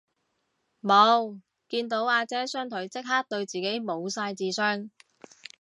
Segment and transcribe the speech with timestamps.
[0.79, 4.91] 無，見到阿姐雙腿即刻對自己無晒自信